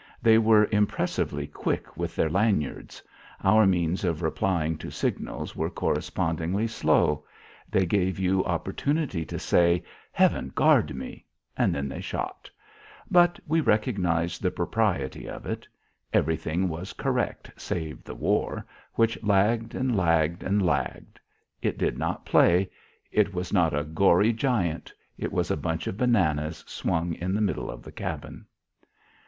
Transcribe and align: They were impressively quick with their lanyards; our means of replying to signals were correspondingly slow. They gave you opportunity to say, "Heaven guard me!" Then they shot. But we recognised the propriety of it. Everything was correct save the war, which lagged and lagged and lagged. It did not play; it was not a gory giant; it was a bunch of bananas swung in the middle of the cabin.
They 0.19 0.39
were 0.39 0.67
impressively 0.71 1.45
quick 1.45 1.95
with 1.95 2.15
their 2.15 2.27
lanyards; 2.27 3.03
our 3.43 3.67
means 3.67 4.03
of 4.03 4.23
replying 4.23 4.75
to 4.79 4.89
signals 4.89 5.55
were 5.55 5.69
correspondingly 5.69 6.65
slow. 6.65 7.23
They 7.69 7.85
gave 7.85 8.17
you 8.17 8.43
opportunity 8.43 9.23
to 9.25 9.37
say, 9.37 9.83
"Heaven 10.11 10.53
guard 10.55 10.95
me!" 10.95 11.23
Then 11.55 11.87
they 11.87 12.01
shot. 12.01 12.49
But 13.11 13.39
we 13.45 13.61
recognised 13.61 14.41
the 14.41 14.49
propriety 14.49 15.29
of 15.29 15.45
it. 15.45 15.67
Everything 16.11 16.67
was 16.67 16.93
correct 16.93 17.51
save 17.55 18.03
the 18.03 18.15
war, 18.15 18.65
which 18.95 19.21
lagged 19.21 19.75
and 19.75 19.95
lagged 19.95 20.41
and 20.41 20.65
lagged. 20.65 21.19
It 21.61 21.77
did 21.77 21.99
not 21.99 22.25
play; 22.25 22.71
it 23.11 23.35
was 23.35 23.53
not 23.53 23.75
a 23.77 23.83
gory 23.83 24.33
giant; 24.33 24.91
it 25.19 25.31
was 25.31 25.51
a 25.51 25.55
bunch 25.57 25.85
of 25.85 25.95
bananas 25.95 26.63
swung 26.65 27.13
in 27.13 27.35
the 27.35 27.39
middle 27.41 27.69
of 27.69 27.83
the 27.83 27.91
cabin. 27.91 28.47